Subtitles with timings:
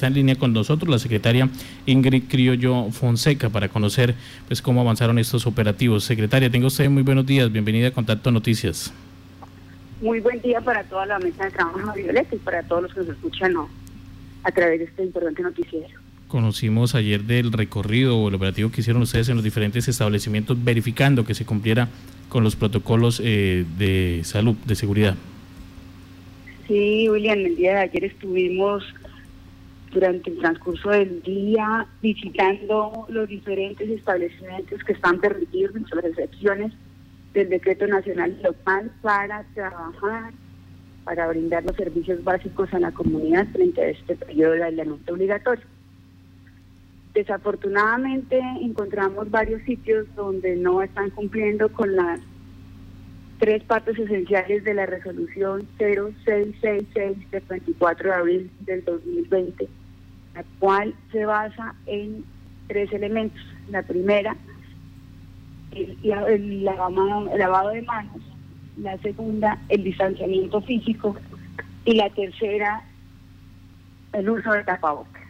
[0.00, 1.50] está en línea con nosotros la secretaria
[1.84, 4.14] Ingrid Criollo Fonseca para conocer
[4.48, 6.04] pues cómo avanzaron estos operativos.
[6.04, 8.94] Secretaria, tengo usted muy buenos días, bienvenida a Contacto Noticias.
[10.00, 13.00] Muy buen día para toda la mesa de trabajo Violeta y para todos los que
[13.00, 13.54] nos escuchan
[14.42, 15.88] a través de este importante noticiero.
[16.28, 21.26] Conocimos ayer del recorrido o el operativo que hicieron ustedes en los diferentes establecimientos verificando
[21.26, 21.88] que se cumpliera
[22.30, 25.14] con los protocolos eh, de salud, de seguridad.
[26.66, 28.84] Sí, William, el día de ayer estuvimos
[29.90, 36.72] durante el transcurso del día visitando los diferentes establecimientos que están permitidos en sus excepciones
[37.34, 40.32] del decreto nacional local para trabajar,
[41.04, 45.64] para brindar los servicios básicos a la comunidad frente a este periodo de aislamiento obligatorio.
[47.14, 52.20] Desafortunadamente encontramos varios sitios donde no están cumpliendo con las
[53.40, 59.68] tres partes esenciales de la resolución 0666 del 24 de abril del 2020,
[60.40, 62.24] la cual se basa en
[62.66, 63.40] tres elementos.
[63.70, 64.36] La primera,
[65.72, 68.22] el, lavado, de manos.
[68.78, 71.14] La segunda, el distanciamiento físico.
[71.84, 72.82] Y la tercera,
[74.12, 75.22] el uso de tapabocas.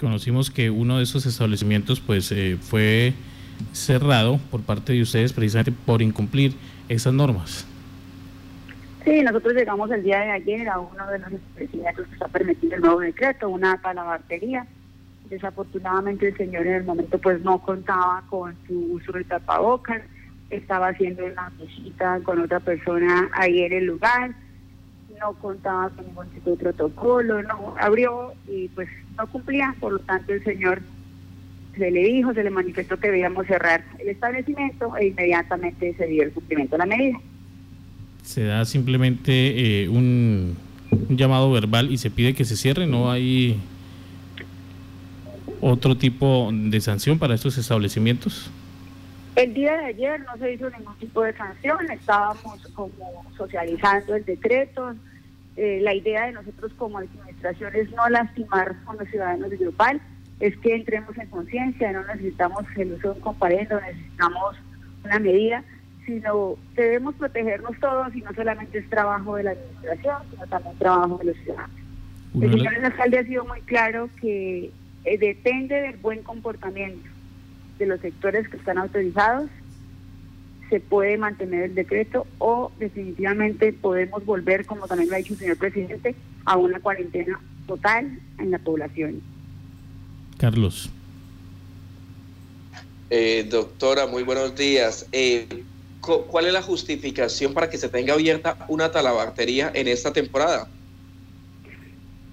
[0.00, 3.14] Conocimos que uno de esos establecimientos pues eh, fue
[3.72, 6.54] cerrado por parte de ustedes precisamente por incumplir
[6.88, 7.66] esas normas.
[9.06, 12.74] Sí, nosotros llegamos el día de ayer a uno de los establecimientos que está permitiendo
[12.74, 14.66] el nuevo decreto, una talabartería.
[15.30, 20.02] Desafortunadamente el señor en el momento pues no contaba con su uso de tapabocas,
[20.50, 24.34] estaba haciendo una visita con otra persona ahí en el lugar,
[25.20, 29.98] no contaba con ningún tipo de protocolo, no abrió y pues no cumplía, por lo
[30.00, 30.82] tanto el señor
[31.76, 36.24] se le dijo, se le manifestó que debíamos cerrar el establecimiento e inmediatamente se dio
[36.24, 37.20] el cumplimiento de la medida.
[38.26, 40.56] Se da simplemente eh, un,
[41.08, 43.60] llamado verbal y se pide que se cierre, no hay
[45.60, 48.50] otro tipo de sanción para estos establecimientos.
[49.36, 52.90] El día de ayer no se hizo ningún tipo de sanción, estábamos como
[53.36, 54.96] socializando el decreto.
[55.56, 60.00] Eh, la idea de nosotros como administración es no lastimar a los ciudadanos de Grupal,
[60.40, 64.56] es que entremos en conciencia, no necesitamos el uso de un comparendo, necesitamos
[65.04, 65.62] una medida,
[66.06, 71.18] sino debemos protegernos todos y no solamente es trabajo de la administración, sino también trabajo
[71.18, 71.76] de los ciudadanos.
[72.40, 74.70] el señor alcalde ha sido muy claro que
[75.04, 77.08] eh, depende del buen comportamiento
[77.78, 79.50] de los sectores que están autorizados,
[80.70, 85.38] se puede mantener el decreto o definitivamente podemos volver, como también lo ha dicho el
[85.38, 89.20] señor presidente, a una cuarentena total en la población.
[90.38, 90.90] Carlos.
[93.10, 95.06] Eh, doctora, muy buenos días.
[95.12, 95.46] Eh,
[96.00, 100.68] ¿Cuál es la justificación para que se tenga abierta una talabartería en esta temporada?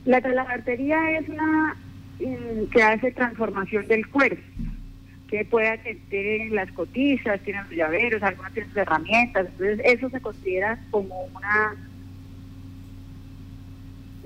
[0.05, 1.75] La talabartería es una
[2.19, 4.41] mm, que hace transformación del cuerpo,
[5.27, 5.77] que puede
[6.09, 11.75] tener las cotizas, tiene los llaveros, algunas tienen herramientas, entonces eso se considera como una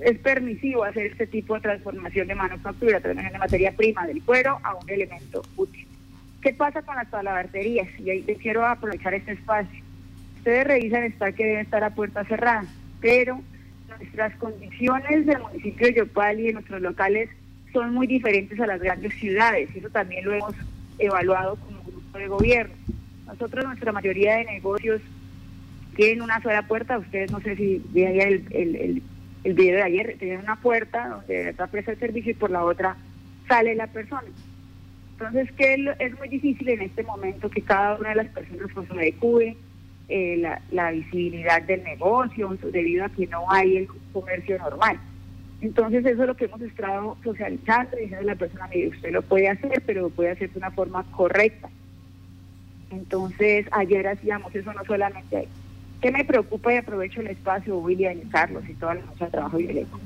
[0.00, 4.60] es permisivo hacer este tipo de transformación de manufactura, transformación de materia prima del cuero
[4.62, 5.87] a un elemento útil.
[6.42, 7.88] ¿Qué pasa con las talabarterías?
[7.98, 9.82] Y ahí quiero aprovechar este espacio.
[10.36, 12.64] Ustedes revisan está que debe estar a puerta cerrada,
[13.00, 13.40] pero
[13.88, 17.28] nuestras condiciones del municipio de Yopal y de nuestros locales
[17.72, 20.54] son muy diferentes a las grandes ciudades, eso también lo hemos
[20.98, 22.74] evaluado como grupo de gobierno.
[23.26, 25.02] Nosotros, nuestra mayoría de negocios
[25.96, 29.02] tienen una sola puerta, ustedes no sé si veían el, el
[29.44, 32.64] el video de ayer, tiene una puerta donde está presta el servicio y por la
[32.64, 32.96] otra
[33.46, 34.28] sale la persona.
[35.18, 38.88] Entonces, que es muy difícil en este momento que cada una de las personas pues
[38.88, 39.56] adecue
[40.08, 40.40] eh,
[40.70, 44.96] la, visibilidad del negocio debido a que no hay el comercio normal.
[45.60, 49.22] Entonces, eso es lo que hemos estado socializando, diciendo a la persona, mire, usted lo
[49.22, 51.68] puede hacer, pero lo puede hacer de una forma correcta.
[52.92, 55.48] Entonces, ayer hacíamos eso no solamente ahí
[56.00, 59.56] ¿Qué me preocupa y aprovecho el espacio, William, Carlos y toda la noche de trabajo
[59.56, 59.98] violento?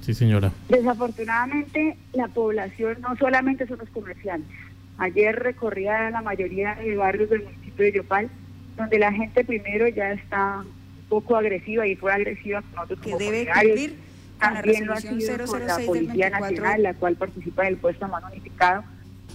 [0.00, 0.50] Sí, señora.
[0.68, 4.56] Desafortunadamente, la población no solamente son los comerciantes.
[4.98, 8.28] Ayer recorría la mayoría de barrios del municipio de Yopal,
[8.76, 13.16] donde la gente primero ya está un poco agresiva y fue agresiva con otros que
[13.16, 13.96] debe cumplir
[14.38, 18.28] También lo ha sido con la Policía Nacional, la cual participa del puesto a mano
[18.28, 18.84] unificado.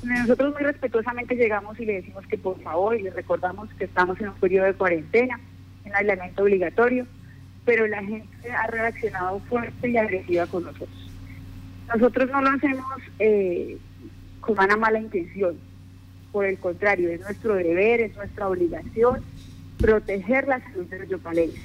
[0.03, 4.19] Nosotros muy respetuosamente llegamos y le decimos que por favor, y le recordamos que estamos
[4.19, 5.39] en un periodo de cuarentena,
[5.83, 7.07] en aislamiento obligatorio,
[7.65, 11.11] pero la gente ha reaccionado fuerte y agresiva con nosotros.
[11.93, 12.85] Nosotros no lo hacemos
[13.19, 13.77] eh,
[14.39, 15.57] con una mala intención,
[16.31, 19.21] por el contrario, es nuestro deber, es nuestra obligación
[19.77, 21.59] proteger la salud de los yopaleños.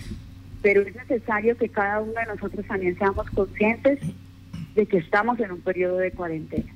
[0.62, 3.99] pero es necesario que cada uno de nosotros también seamos conscientes
[4.75, 6.70] de que estamos en un periodo de cuarentena.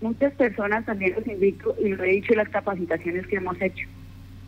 [0.00, 3.86] Muchas personas también los invito, y lo he dicho en las capacitaciones que hemos hecho,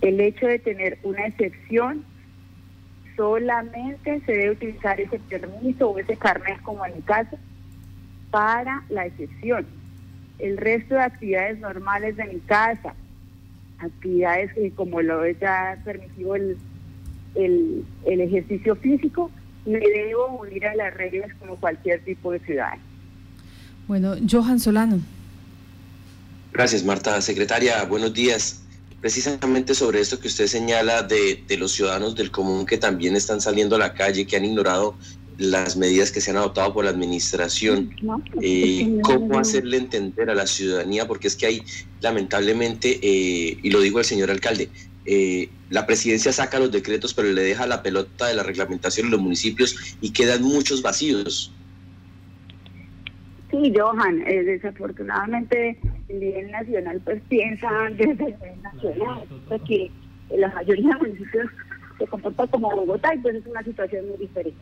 [0.01, 2.05] el hecho de tener una excepción,
[3.19, 7.37] solamente se debe utilizar ese permiso o ese carnet como en mi caso
[8.31, 9.67] para la excepción.
[10.39, 12.95] El resto de actividades normales de mi casa,
[13.81, 16.57] actividades como lo es ya permitido el,
[17.35, 19.33] el, el ejercicio físico,
[19.67, 22.81] me debo unir a las reglas como cualquier tipo de ciudadano.
[23.89, 25.01] Bueno, Johan Solano.
[26.53, 27.21] Gracias, Marta.
[27.21, 28.63] Secretaria, buenos días.
[29.01, 33.41] Precisamente sobre esto que usted señala de, de, los ciudadanos del común que también están
[33.41, 34.97] saliendo a la calle, que han ignorado
[35.39, 37.91] las medidas que se han adoptado por la administración,
[38.43, 41.63] eh, cómo hacerle entender a la ciudadanía, porque es que hay
[42.01, 44.69] lamentablemente, eh, y lo digo el señor alcalde,
[45.07, 49.13] eh, la presidencia saca los decretos, pero le deja la pelota de la reglamentación en
[49.13, 51.55] los municipios y quedan muchos vacíos.
[53.51, 55.79] Sí, Johan, eh, desafortunadamente
[56.09, 59.91] nivel nacional pues piensa desde el nivel nacional, porque
[60.31, 61.51] la mayoría de municipios
[61.99, 64.59] se comporta como Bogotá y pues es una situación muy diferente.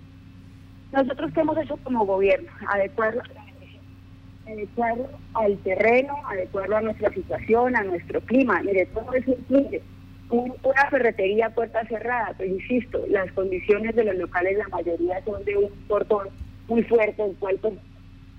[0.92, 3.22] Nosotros qué hemos hecho como gobierno, adecuarlo,
[4.46, 9.82] adecuarlo al terreno, adecuarlo a nuestra situación, a nuestro clima, mire, todo eso incluye
[10.30, 15.56] una ferretería puerta cerrada, pero insisto, las condiciones de los locales, la mayoría son de
[15.56, 16.28] un portón
[16.68, 17.74] muy fuerte, el cual pues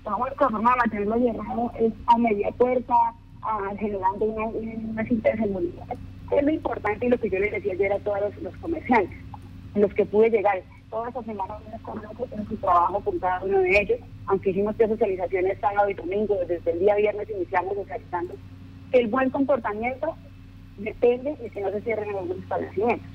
[0.04, 2.94] vamos a mantenerlo cerrado es a media puerta,
[3.42, 5.86] a, generando una, una cinta de seguridad.
[6.30, 9.18] Es lo importante y lo que yo les decía ayer a todos los, comerciantes,
[9.74, 10.62] los que pude llegar.
[10.90, 14.88] Toda esta semana conozco en su trabajo con cada uno de ellos, aunque hicimos tres
[14.88, 18.34] socializaciones sábado y domingo, desde el día viernes iniciamos socializando.
[18.92, 20.14] El buen comportamiento
[20.78, 23.08] depende de que no se cierren algunos establecimientos.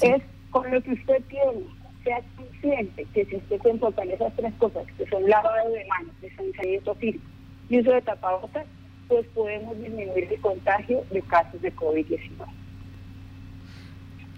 [0.00, 1.66] Es con lo que usted tiene,
[2.04, 5.84] sea consciente que si usted se enfoca en esas tres cosas, que son lavado de
[5.86, 7.24] manos, distanciamiento físico
[7.68, 8.66] y uso de tapabocas,
[9.08, 12.46] pues podemos disminuir el contagio de casos de COVID-19.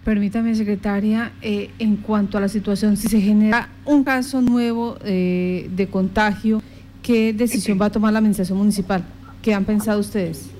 [0.04, 5.68] Permítame, secretaria, eh, en cuanto a la situación, si se genera un caso nuevo eh,
[5.70, 6.62] de contagio,
[7.02, 9.04] ¿qué decisión va a tomar la Administración Municipal?
[9.42, 10.52] ¿Qué han pensado ustedes?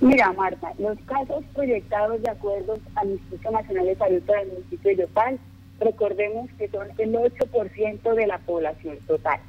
[0.00, 4.96] Mira, Marta, los casos proyectados de acuerdo al Instituto Nacional de Salud del municipio de
[5.02, 5.38] Yopal,
[5.80, 9.40] recordemos que son el 8% de la población total.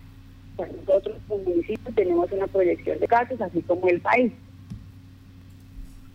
[0.58, 4.32] nosotros como municipio tenemos una proyección de casos, así como el país.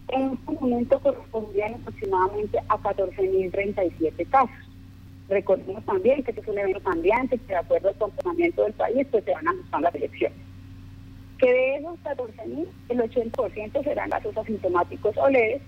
[0.08, 4.50] En este momento correspondían aproximadamente a 14.037 casos.
[5.28, 9.06] Recordemos también que este es un evento cambiante, que de acuerdo al comportamiento del país,
[9.10, 10.52] pues se van ajustando las elecciones
[11.42, 15.60] que de esos 14.000, el 80% serán casos asintomáticos o leves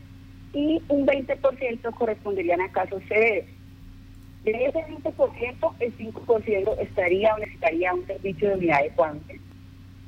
[0.52, 3.50] y un 20% corresponderían a casos severos.
[4.44, 9.41] De ese 20%, el 5% estaría o necesitaría un servicio de unidad de cuarentena.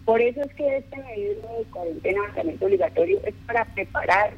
[0.04, 4.34] Por eso es que este medida de cuarentena, tratamiento obligatorio, es para preparar,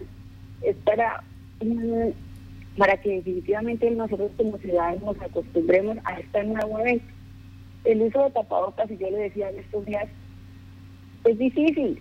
[0.62, 1.22] es para,
[1.60, 2.10] mm,
[2.78, 7.12] para que definitivamente nosotros como ciudadanos nos acostumbremos a este nuevo evento.
[7.84, 10.08] El uso de tapabocas, y yo le decía en estos días,
[11.24, 12.00] es difícil.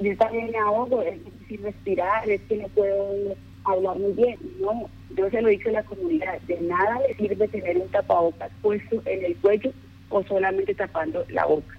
[0.00, 3.36] Yo también me ahogo, es difícil respirar, es que no puedo
[3.72, 4.38] hablar muy bien.
[4.60, 7.88] No, yo se lo he dicho a la comunidad, de nada le sirve tener un
[7.88, 9.72] tapabocas puesto en el cuello
[10.08, 11.76] o solamente tapando la boca.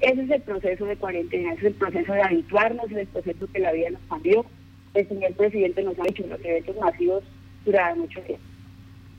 [0.00, 3.46] Ese es el proceso de cuarentena, ese es el proceso de habituarnos, es el proceso
[3.52, 4.44] que la vida nos cambió.
[4.94, 7.24] El señor presidente nos ha dicho los eventos masivos
[7.64, 8.44] durante mucho tiempo.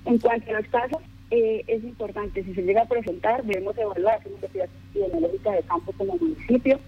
[0.05, 4.21] En cuanto a los casos, eh, es importante, si se llega a presentar, debemos evaluar
[4.21, 6.79] su necesidad epidemiológica de campo como municipio.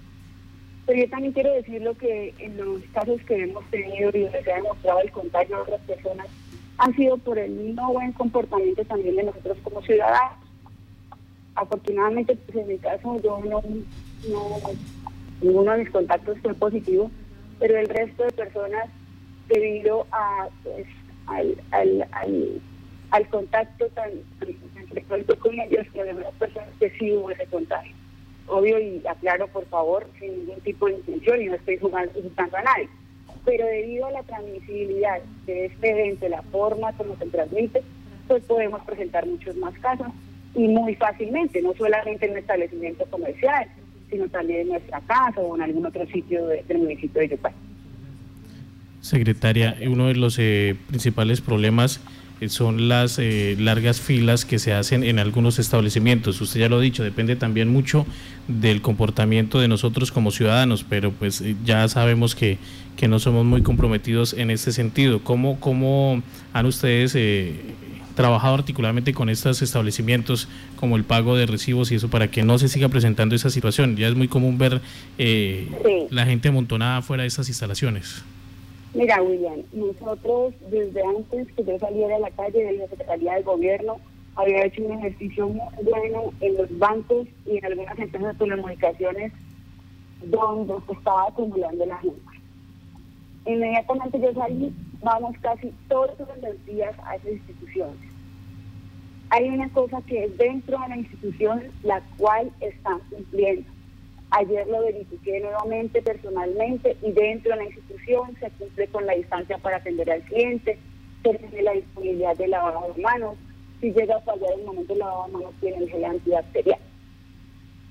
[0.85, 4.43] Pero yo también quiero decir lo que en los casos que hemos tenido y donde
[4.43, 6.27] se ha demostrado el contagio de otras personas,
[6.77, 10.37] han sido por el no buen comportamiento también de nosotros como ciudadanos.
[11.55, 13.63] Afortunadamente, pues en mi caso, yo no,
[14.29, 14.59] no
[15.41, 17.09] ninguno de mis contactos fue positivo,
[17.59, 18.89] pero el resto de personas,
[19.47, 20.85] debido a pues,
[21.27, 22.61] al, al, al
[23.11, 24.09] al contacto tan,
[24.89, 27.95] frecuente con ellos que las personas que sí hubo ese contagio.
[28.47, 32.61] Obvio, y aclaro por favor, sin ningún tipo de intención, y no estoy jugando, a
[32.61, 32.89] nadie.
[33.43, 37.81] Pero debido a la transmisibilidad de este evento, la forma como se transmite,
[38.27, 40.07] pues podemos presentar muchos más casos
[40.55, 43.67] y muy fácilmente, no solamente en un establecimiento comercial,
[44.09, 47.53] sino también en nuestra casa o en algún otro sitio del municipio de Yopal.
[49.01, 52.01] Secretaria, uno de los eh, principales problemas
[52.47, 56.39] son las eh, largas filas que se hacen en algunos establecimientos.
[56.41, 58.05] Usted ya lo ha dicho, depende también mucho
[58.47, 62.57] del comportamiento de nosotros como ciudadanos, pero pues eh, ya sabemos que,
[62.97, 65.23] que no somos muy comprometidos en este sentido.
[65.23, 66.21] ¿Cómo, cómo
[66.53, 67.17] han ustedes
[68.15, 72.57] trabajado articuladamente con estos establecimientos como el pago de recibos y eso para que no
[72.59, 73.95] se siga presentando esa situación?
[73.97, 74.81] Ya es muy común ver
[75.17, 78.23] la gente amontonada fuera de estas instalaciones.
[78.95, 83.43] Mira, William, nosotros desde antes que yo saliera a la calle de la Secretaría del
[83.43, 83.97] Gobierno,
[84.37, 89.33] había hecho un ejercicio muy bueno en los bancos y en algunas empresas de telecomunicaciones
[90.23, 92.21] donde se estaba acumulando la gente.
[93.45, 94.73] Inmediatamente yo salí,
[95.03, 97.97] vamos casi todos los días a esas instituciones.
[99.29, 103.74] Hay una cosa que es dentro de la institución la cual están cumpliendo
[104.31, 109.57] Ayer lo verifiqué nuevamente personalmente y dentro de la institución se cumple con la distancia
[109.59, 110.77] para atender al cliente,
[111.23, 113.37] se tiene la disponibilidad de lavado de manos.
[113.79, 116.79] Si llega a fallar el momento del lavado de manos, tiene el gel antibacterial.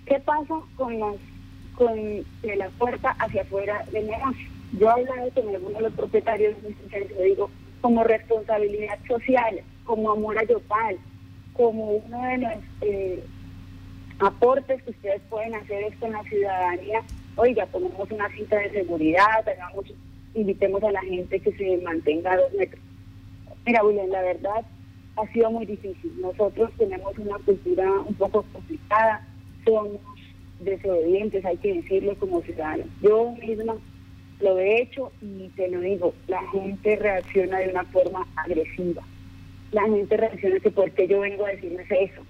[0.06, 1.00] ¿Qué pasa con
[1.76, 1.96] con
[2.42, 4.48] de la puerta hacia afuera del negocio?
[4.78, 7.50] Yo he hablado con algunos de los propietarios de instituciones, le digo,
[7.80, 10.98] como responsabilidad social, como amor a Yopal,
[11.52, 13.24] como uno de los eh,
[14.20, 17.02] aportes que ustedes pueden hacer esto en la ciudadanía.
[17.36, 19.44] Oiga, ponemos una cinta de seguridad,
[20.34, 22.82] invitemos a la gente que se mantenga a dos metros.
[23.66, 24.64] Mira, William, la verdad
[25.16, 26.12] ha sido muy difícil.
[26.20, 29.26] Nosotros tenemos una cultura un poco complicada,
[29.64, 30.00] somos
[30.60, 32.86] desobedientes, hay que decirlo como ciudadanos.
[33.00, 33.76] Yo misma
[34.40, 39.02] lo he hecho y te lo digo, la gente reacciona de una forma agresiva.
[39.72, 42.22] La gente reacciona que porque yo vengo a decirles eso,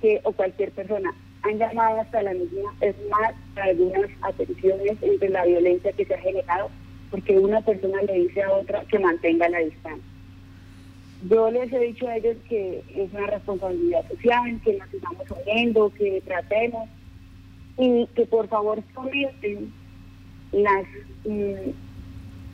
[0.00, 1.14] que o cualquier persona
[1.46, 6.18] han llamado hasta la misma, es más, algunas atenciones entre la violencia que se ha
[6.18, 6.70] generado,
[7.10, 10.04] porque una persona le dice a otra que mantenga la distancia.
[11.28, 15.92] Yo les he dicho a ellos que es una responsabilidad social, que nos estamos oyendo,
[15.94, 16.88] que tratemos
[17.78, 19.72] y que por favor comenten
[20.52, 20.84] las
[21.24, 21.70] mm,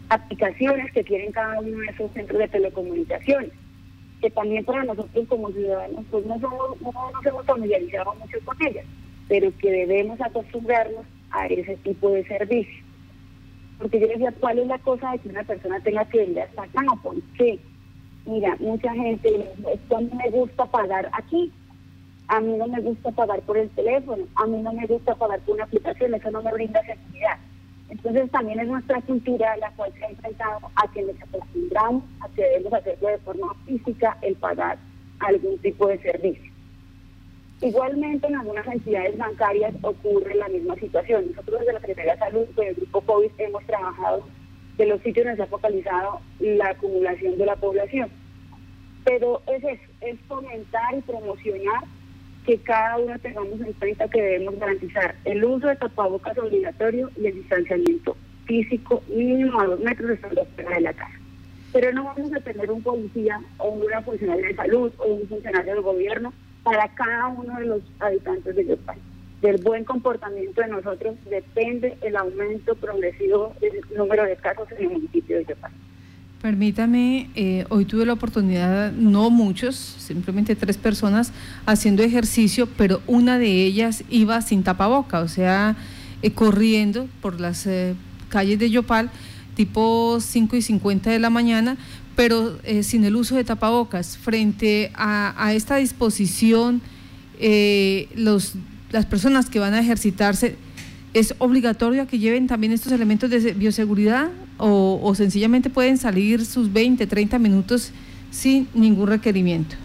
[0.09, 3.53] aplicaciones que tienen cada uno de esos centros de telecomunicaciones
[4.23, 8.57] que también para nosotros como ciudadanos pues no, somos, no nos hemos familiarizado mucho con
[8.65, 8.87] ellas,
[9.29, 12.85] pero que debemos acostumbrarnos a ese tipo de servicio.
[13.79, 16.63] Porque yo decía, ¿cuál es la cosa de que una persona tenga que venir hasta
[16.63, 16.83] acá?
[17.03, 17.59] ¿Por qué?
[18.25, 21.53] Mira, mucha gente, esto a mí me gusta pagar aquí,
[22.29, 25.41] a mí no me gusta pagar por el teléfono, a mí no me gusta pagar
[25.41, 27.39] por una aplicación, eso no me brinda seguridad.
[27.93, 32.29] Entonces también es nuestra cultura la cual se ha enfrentado a que nos acostumbramos a
[32.31, 34.79] que debemos hacerlo de forma física el pagar
[35.21, 36.51] algún tipo de servicio.
[37.61, 41.27] Igualmente en algunas entidades bancarias ocurre la misma situación.
[41.29, 44.25] Nosotros desde la Secretaría de Salud, con el Grupo COVID, hemos trabajado
[44.79, 48.09] de los sitios donde se ha focalizado la acumulación de la población.
[49.05, 51.85] Pero es eso, es fomentar y promocionar
[52.45, 57.27] que cada uno tengamos en cuenta que debemos garantizar el uso de tapabocas obligatorio y
[57.27, 61.19] el distanciamiento físico mínimo a dos metros estando fuera de la casa.
[61.73, 65.75] Pero no vamos a tener un policía o una funcionaria de salud o un funcionario
[65.75, 66.33] del gobierno
[66.63, 68.99] para cada uno de los habitantes de Yopal.
[69.41, 74.91] Del buen comportamiento de nosotros depende el aumento progresivo del número de casos en el
[74.91, 75.73] municipio de Yopal.
[76.43, 81.31] Permítame, eh, hoy tuve la oportunidad, no muchos, simplemente tres personas
[81.67, 85.77] haciendo ejercicio, pero una de ellas iba sin tapaboca, o sea,
[86.21, 87.95] eh, corriendo por las eh,
[88.29, 89.09] calles de Yopal,
[89.55, 91.77] tipo 5 y 50 de la mañana,
[92.17, 94.19] pero sin el uso de tapabocas.
[94.19, 96.83] Frente a, esta disposición,
[98.17, 98.55] los,
[98.91, 100.57] las personas que van a ejercitarse,
[101.15, 104.31] ¿es obligatorio que lleven también estos elementos de bioseguridad?
[104.65, 107.93] o, sencillamente pueden salir sus 20, 30 minutos
[108.31, 109.77] sin ningún requerimiento?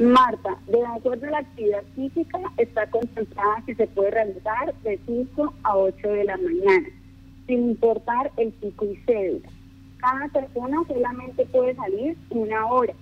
[0.00, 5.54] Marta, de acuerdo a la actividad física, está contemplada que se puede realizar de 5
[5.62, 6.88] a 8 de la mañana,
[7.46, 9.48] sin importar el pico y cédula.
[9.98, 12.94] Cada persona solamente puede salir una hora.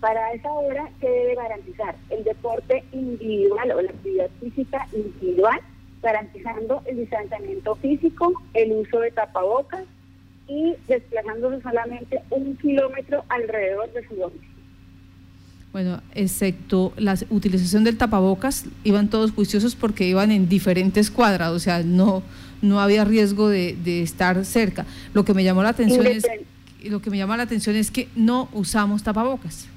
[0.00, 1.96] Para esa hora, se debe garantizar?
[2.08, 5.60] El deporte individual o la actividad física individual
[6.02, 9.84] garantizando el distanciamiento físico, el uso de tapabocas
[10.46, 14.48] y desplazándose solamente un kilómetro alrededor de su domicilio.
[15.72, 21.58] Bueno, excepto la utilización del tapabocas, iban todos juiciosos porque iban en diferentes cuadras, o
[21.58, 22.22] sea, no,
[22.62, 24.86] no había riesgo de, de estar cerca.
[25.12, 26.26] Lo que me llamó la atención es
[26.84, 29.68] lo que me llama la atención es que no usamos tapabocas.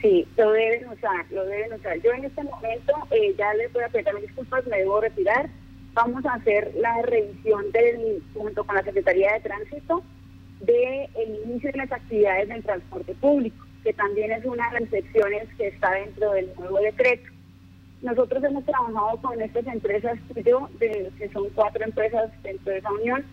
[0.00, 2.00] Sí, lo deben usar, lo deben usar.
[2.00, 5.48] Yo en este momento eh, ya les voy a pedir disculpas, me debo retirar.
[5.92, 10.04] Vamos a hacer la revisión del, junto con la Secretaría de Tránsito
[10.60, 11.08] del
[11.44, 15.68] inicio de las actividades del transporte público, que también es una de las secciones que
[15.68, 17.30] está dentro del nuevo decreto.
[18.02, 22.92] Nosotros hemos trabajado con estas empresas, yo, de, que son cuatro empresas dentro de esa
[22.92, 23.24] unión,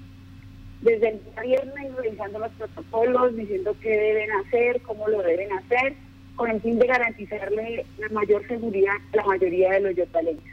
[0.82, 5.96] desde el viernes revisando los protocolos, diciendo qué deben hacer, cómo lo deben hacer,
[6.36, 10.44] con el fin de garantizarle la mayor seguridad a la mayoría de los yotaleños.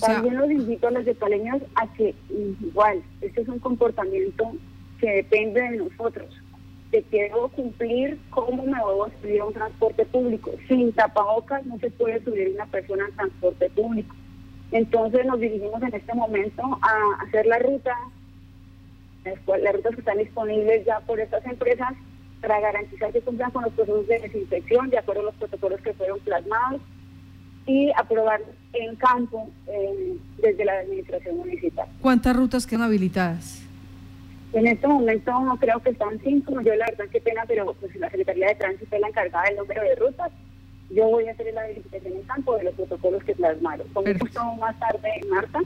[0.00, 4.52] También los invito a los yotaleños a que igual, este es un comportamiento
[4.98, 6.34] que depende de nosotros.
[6.90, 10.52] Te quiero cumplir cómo me voy a subir a un transporte público.
[10.68, 14.14] Sin tapabocas no se puede subir una persona al transporte público.
[14.70, 17.94] Entonces nos dirigimos en este momento a hacer la ruta,
[19.24, 21.92] las rutas que están disponibles ya por estas empresas
[22.42, 25.94] para garantizar que cumplan con los procesos de desinfección de acuerdo a los protocolos que
[25.94, 26.82] fueron plasmados
[27.66, 28.40] y aprobar
[28.72, 31.86] en campo eh, desde la administración municipal.
[32.00, 33.62] ¿Cuántas rutas quedan habilitadas?
[34.52, 38.10] En este momento creo que están cinco, yo la verdad qué pena, pero pues la
[38.10, 40.32] Secretaría de Tránsito es la encargada del número de rutas.
[40.90, 43.86] Yo voy a hacer la verificación en campo de los protocolos que plasmaron.
[43.94, 45.60] Como justo más tarde, Marta,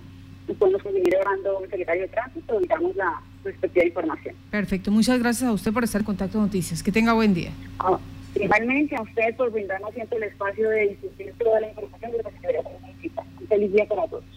[0.47, 4.35] nos podemos seguir hablando el secretario de Tránsito y damos la respectiva información.
[4.51, 6.83] Perfecto, muchas gracias a usted por estar en contacto Noticias.
[6.83, 7.51] Que tenga buen día.
[7.79, 7.99] Ah,
[8.35, 12.23] igualmente a usted por brindarnos siempre el espacio de discutir toda la información de de
[12.23, 13.23] Tránsito.
[13.41, 14.36] Un feliz día para todos.